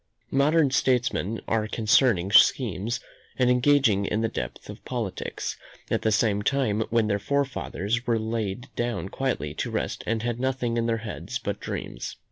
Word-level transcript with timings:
Modern 0.31 0.71
statesmen 0.71 1.41
are 1.47 1.67
concerting 1.67 2.31
schemes, 2.31 3.01
and 3.37 3.51
engaged 3.51 3.87
in 3.89 4.21
the 4.21 4.27
depth 4.27 4.67
of 4.67 4.83
politics, 4.83 5.57
at 5.91 6.01
the 6.01 6.11
time 6.43 6.79
when 6.89 7.05
their 7.05 7.19
forefathers 7.19 8.07
were 8.07 8.17
laid 8.17 8.67
down 8.75 9.09
quietly 9.09 9.53
to 9.53 9.69
rest 9.69 10.03
and 10.07 10.23
had 10.23 10.39
nothing 10.39 10.75
in 10.77 10.87
their 10.87 10.97
heads 11.05 11.37
but 11.37 11.59
dreams. 11.59 12.15